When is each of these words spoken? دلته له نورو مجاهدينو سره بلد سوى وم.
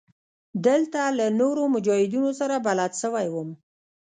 دلته 0.67 1.01
له 1.17 1.25
نورو 1.39 1.63
مجاهدينو 1.75 2.31
سره 2.39 2.55
بلد 2.67 2.91
سوى 3.01 3.27
وم. 3.35 3.49